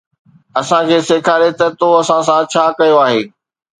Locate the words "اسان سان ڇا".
2.01-2.65